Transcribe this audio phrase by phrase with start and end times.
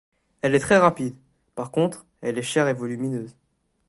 [0.41, 1.13] Elle est très rapide,
[1.53, 3.35] par contre, elle est chère et volumineuse.